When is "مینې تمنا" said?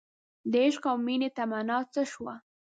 1.05-1.77